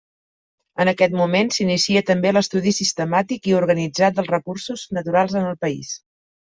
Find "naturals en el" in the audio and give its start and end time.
5.01-5.65